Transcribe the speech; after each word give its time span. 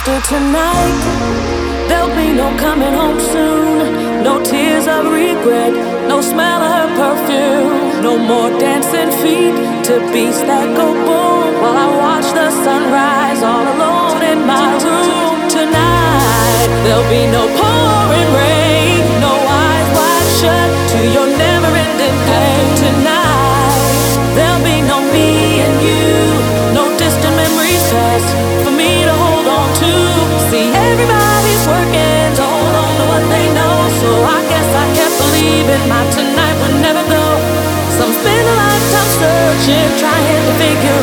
tonight, 0.00 1.86
there'll 1.86 2.14
be 2.16 2.32
no 2.32 2.56
coming 2.56 2.94
home 2.94 3.20
soon. 3.20 4.22
No 4.24 4.42
tears 4.42 4.86
of 4.86 5.04
regret, 5.12 5.72
no 6.08 6.20
smell 6.22 6.62
of 6.62 6.72
her 6.72 6.88
perfume. 6.96 8.02
No 8.02 8.16
more 8.16 8.48
dancing 8.58 9.10
feet 9.20 9.54
to 9.84 10.00
beats 10.12 10.40
that 10.48 10.74
go 10.76 10.94
boom. 10.94 11.60
While 11.60 11.76
I 11.76 11.88
watch 12.04 12.28
the 12.32 12.48
sunrise 12.64 13.42
all 13.42 13.66
alone 13.74 14.22
in 14.22 14.46
my 14.46 14.64
room. 14.80 15.50
Tonight, 15.50 16.70
there'll 16.84 17.10
be 17.10 17.26
no 17.28 17.44
pouring 17.58 18.30
rain, 18.40 18.71
believing 35.72 35.88
my 35.88 36.04
tonight 36.10 36.54
will 36.60 36.78
never 36.80 37.02
go. 37.08 37.24
Some 37.96 38.12
spend 38.12 38.48
a 38.48 38.54
lifetime 38.60 39.10
searching, 39.20 39.88
trying 39.98 40.44
to 40.46 40.52
figure 40.60 41.01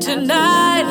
tonight, 0.00 0.84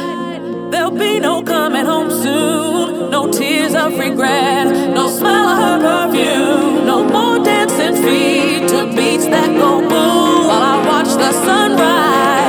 there'll 0.72 0.92
be 0.92 1.20
no 1.20 1.42
coming 1.42 1.86
home 1.86 2.12
soon. 2.12 3.09
No 3.09 3.31
tears 3.31 3.74
of 3.74 3.97
regret, 3.97 4.68
no 4.94 5.09
smell 5.09 5.47
of 5.50 5.58
her 5.58 5.80
perfume, 5.80 6.86
no 6.86 7.03
more 7.03 7.44
dancing 7.44 7.96
feet 8.03 8.70
to 8.70 8.86
beats 8.96 9.25
that 9.25 9.50
go 9.58 9.80
boom 9.81 10.47
while 10.47 10.62
I 10.62 10.86
watch 10.88 11.08
the 11.08 11.31
sunrise. 11.31 12.49